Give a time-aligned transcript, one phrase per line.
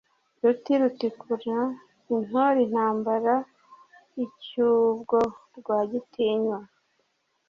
[0.41, 1.59] Ruti rutikura
[2.17, 3.35] intore intambara
[4.25, 5.17] icyubwo
[5.57, 6.57] Rwagitinywa